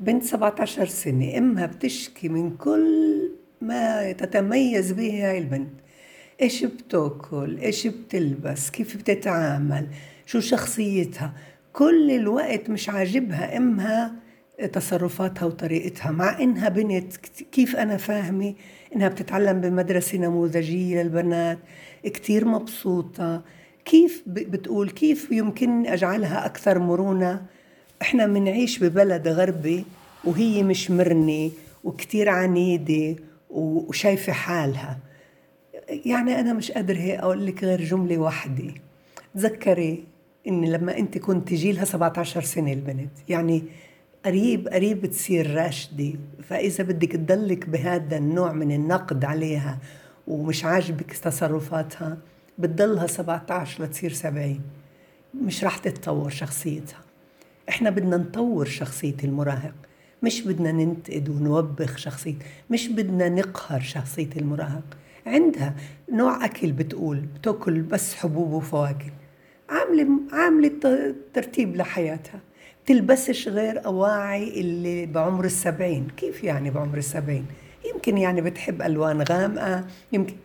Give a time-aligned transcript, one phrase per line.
[0.00, 5.70] بنت 17 سنة أمها بتشكي من كل ما تتميز به هاي البنت.
[6.42, 9.86] إيش بتأكل؟ إيش بتلبس؟ كيف بتتعامل؟
[10.26, 11.32] شو شخصيتها؟
[11.72, 14.14] كل الوقت مش عاجبها أمها
[14.72, 17.16] تصرفاتها وطريقتها مع إنها بنت
[17.52, 18.54] كيف أنا فاهمة؟
[18.96, 21.58] إنها بتتعلم بمدرسة نموذجية للبنات
[22.04, 23.42] كتير مبسوطة.
[23.84, 27.46] كيف بتقول كيف يمكن أجعلها أكثر مرونة؟
[28.02, 29.84] إحنا منعيش ببلد غربي
[30.24, 31.50] وهي مش مرنة
[31.84, 33.16] وكتير عنيدة
[33.50, 34.98] وشايفة حالها.
[35.88, 38.74] يعني أنا مش قادرة أقول لك غير جملة واحدة.
[39.34, 40.04] تذكري
[40.48, 43.10] إن لما أنت كنت جيلها 17 سنة البنت.
[43.28, 43.62] يعني
[44.24, 46.12] قريب قريب تصير راشدة.
[46.48, 49.78] فإذا بدك تضلك بهذا النوع من النقد عليها
[50.26, 52.18] ومش عاجبك تصرفاتها
[52.58, 54.60] بتضلها 17 لتصير 70
[55.42, 57.07] مش رح تتطور شخصيتها.
[57.68, 59.74] إحنا بدنا نطور شخصية المراهق.
[60.22, 62.34] مش بدنا ننتقد ونوبخ شخصية
[62.70, 64.96] مش بدنا نقهر شخصية المراهق.
[65.26, 65.74] عندها
[66.12, 69.10] نوع أكل بتقول بتأكل بس حبوب وفواكه.
[69.70, 70.72] عاملة عاملة
[71.34, 72.40] ترتيب لحياتها.
[72.86, 76.08] تلبسش غير أواعي اللي بعمر السبعين.
[76.16, 77.46] كيف يعني بعمر السبعين؟
[77.94, 79.84] يمكن يعني بتحب ألوان غامقة.
[80.12, 80.36] يمكن.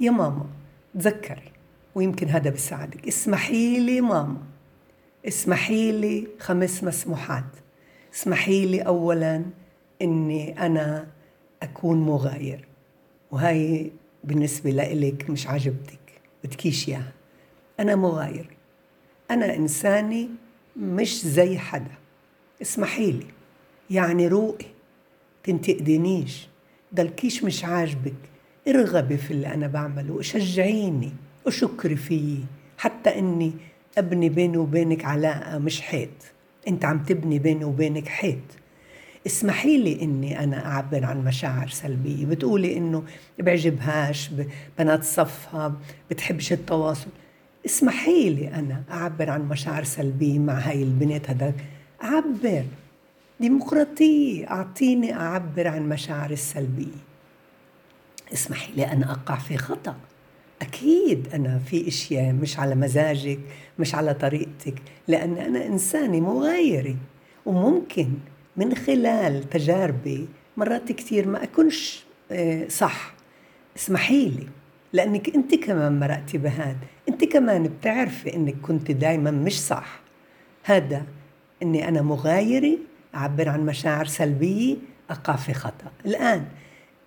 [0.00, 0.46] يا ماما
[0.94, 1.52] تذكري
[1.94, 4.36] ويمكن هذا بيساعدك اسمحي لي ماما.
[5.28, 7.44] اسمحي لي خمس مسموحات.
[8.14, 9.44] اسمحي لي أولا
[10.02, 11.06] إني أنا
[11.62, 12.68] أكون مغاير
[13.30, 13.90] وهي
[14.24, 15.98] بالنسبة لإلك مش عجبتك
[16.44, 17.12] بدكيش إياها.
[17.80, 18.56] أنا مغاير.
[19.30, 20.28] أنا إنساني
[20.76, 21.94] مش زي حدا.
[22.62, 23.26] اسمحي لي.
[23.90, 24.66] يعني روقي.
[25.44, 26.48] تنتقدنيش
[26.94, 28.14] ضلكيش مش عاجبك.
[28.68, 31.12] ارغبي في اللي أنا بعمله وشجعيني
[31.46, 32.44] وشكري فيي.
[32.78, 33.52] حتى إني
[33.98, 36.08] أبني بيني وبينك علاقة مش حيط.
[36.68, 38.38] أنت عم تبني بيني وبينك حيط.
[39.26, 42.26] اسمحي لي إني أنا أعبر عن مشاعر سلبية.
[42.26, 43.04] بتقولي إنه
[43.38, 44.30] بعجبهاش
[44.78, 45.74] بنات صفها
[46.10, 47.10] بتحبش التواصل.
[47.66, 51.54] اسمحي لي أنا أعبر عن مشاعر سلبية مع هاي البنت هذا
[52.02, 52.64] أعبر.
[53.40, 54.50] ديمقراطية.
[54.50, 57.00] أعطيني أعبر عن مشاعري السلبية.
[58.32, 59.96] اسمحي لي ان أقع في خطأ.
[60.80, 63.38] أكيد أنا في أشياء مش على مزاجك
[63.78, 64.74] مش على طريقتك
[65.08, 66.96] لأن أنا إنسانة مغايرة
[67.46, 68.08] وممكن
[68.56, 73.14] من خلال تجاربي مرات كثير ما أكونش آه، صح.
[73.76, 74.46] اسمحي لي
[74.92, 80.00] لأنك أنت كمان مرقتي بهذا أنت كمان بتعرفي أنك كنت دايما مش صح.
[80.64, 81.02] هذا
[81.62, 82.78] أني أنا مغايرة
[83.14, 84.76] أعبر عن مشاعر سلبية
[85.10, 85.90] أقع في خطأ.
[86.06, 86.44] الآن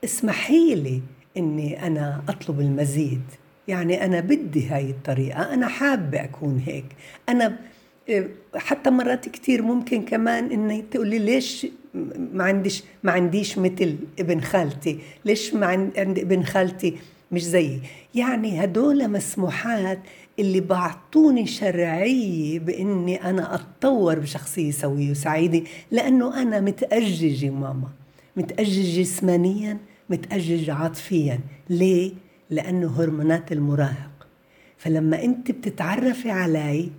[0.04, 1.02] اسمحي لي
[1.38, 3.22] أني أنا أطلب المزيد.
[3.68, 6.86] يعني أنا بدي هاي الطريقة أنا حابة أكون هيك.
[7.30, 7.58] أنا
[8.10, 11.68] آه، حتى مرات كتير ممكن كمان انه تقولي ليش
[12.34, 16.98] ما عنديش ما عنديش مثل ابن خالتي؟ ليش ما عند ابن خالتي
[17.32, 17.82] مش زيي؟
[18.16, 20.00] يعني هدول مسموحات
[20.40, 27.90] اللي بعطوني شرعية بإني أنا أتطور بشخصية سوية وسعيدة لأنه أنا متأججة ماما
[28.38, 29.78] متأجج جسمانيا
[30.10, 31.40] متأجج عاطفيا.
[31.70, 32.12] ليه؟
[32.56, 34.28] لأنه هرمونات المراهق.
[34.78, 36.90] فلما أنت بتتعرفي علي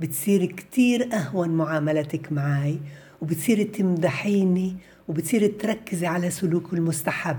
[0.00, 2.78] بتصير كتير أهون معاملتك معي
[3.22, 4.76] وبتصير تمدحيني
[5.08, 7.36] وبتصير تركزي على سلوك المستحب.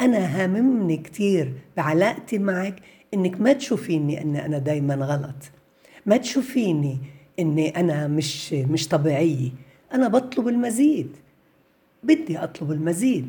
[0.00, 2.76] أنا هاممني كتير بعلاقتي معك
[3.14, 5.50] إنك ما تشوفيني إن أنا دايما غلط.
[6.06, 6.98] ما تشوفيني
[7.38, 9.50] إني أنا مش مش طبيعية.
[9.94, 11.16] أنا بطلب المزيد.
[12.02, 13.28] بدي أطلب المزيد.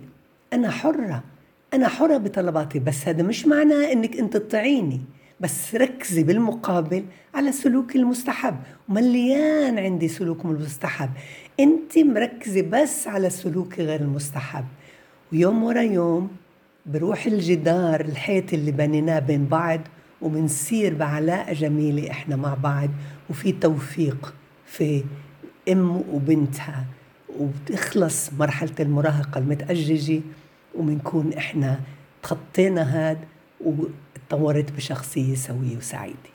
[0.53, 1.23] أنا حرة.
[1.73, 5.01] أنا حرة بطلباتي بس هذا مش معناه إنك أنت تطيعيني.
[5.39, 8.55] بس ركزي بالمقابل على سلوك المستحب.
[8.89, 11.09] مليان عندي سلوك مستحب.
[11.59, 14.65] أنت مركزة بس على سلوك غير المستحب.
[15.31, 16.29] ويوم ورا يوم
[16.85, 19.79] بروح الجدار الحيط اللي بنيناه بين بعض
[20.21, 22.89] ومنصير بعلاقة جميلة إحنا مع بعض
[23.29, 24.33] وفي توفيق
[24.65, 25.03] في
[25.71, 26.85] أم وبنتها.
[27.39, 30.21] وبتخلص مرحلة المراهقة المتأججة.
[30.75, 31.79] وبنكون إحنا
[32.23, 33.17] تخطينا هاد
[33.65, 36.32] وتطورت بشخصية سوية وسعيدة.